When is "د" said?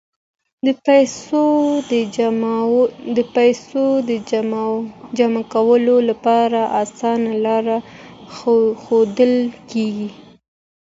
0.65-0.67, 4.09-4.11